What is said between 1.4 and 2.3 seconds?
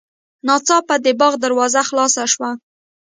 دروازه خلاصه